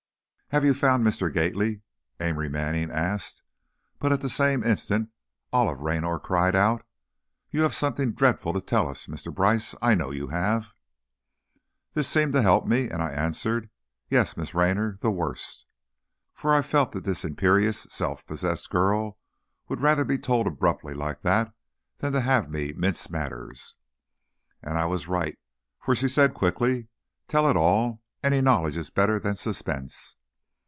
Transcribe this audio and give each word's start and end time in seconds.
"Have 0.53 0.65
you 0.65 0.73
found 0.73 1.07
Mr. 1.07 1.33
Gately?" 1.33 1.81
Amory 2.19 2.49
Manning 2.49 2.91
asked, 2.91 3.41
but 3.99 4.11
at 4.11 4.19
the 4.19 4.27
same 4.27 4.65
instant, 4.65 5.07
Olive 5.53 5.79
Raynor 5.79 6.19
cried 6.19 6.57
out, 6.57 6.85
"You 7.51 7.61
have 7.61 7.73
something 7.73 8.11
dreadful 8.11 8.51
to 8.51 8.59
tell 8.59 8.89
us, 8.89 9.07
Mr. 9.07 9.33
Brice! 9.33 9.75
I 9.81 9.95
know 9.95 10.11
you 10.11 10.27
have!" 10.27 10.73
This 11.93 12.09
seemed 12.09 12.33
to 12.33 12.41
help 12.41 12.67
me, 12.67 12.89
and 12.89 13.01
I 13.01 13.11
answered, 13.13 13.69
"Yes, 14.09 14.35
Miss 14.35 14.53
Raynor, 14.53 14.97
the 14.99 15.09
worst." 15.09 15.65
For 16.33 16.53
I 16.53 16.61
felt 16.61 16.91
that 16.91 17.05
this 17.05 17.23
imperious, 17.23 17.87
self 17.89 18.25
possessed 18.25 18.69
girl 18.69 19.17
would 19.69 19.79
rather 19.79 20.03
be 20.03 20.17
told 20.19 20.47
abruptly, 20.47 20.93
like 20.93 21.21
that, 21.21 21.53
than 21.99 22.11
to 22.11 22.19
have 22.19 22.49
me 22.49 22.73
mince 22.75 23.09
matters. 23.09 23.75
And 24.61 24.77
I 24.77 24.83
was 24.83 25.07
right, 25.07 25.39
for 25.79 25.95
she 25.95 26.09
said, 26.09 26.33
quickly, 26.33 26.89
"Tell 27.29 27.49
it 27.49 27.55
all, 27.55 28.01
any 28.21 28.41
knowledge 28.41 28.75
is 28.75 28.89
better 28.89 29.17
than 29.17 29.37
suspense." 29.37 30.17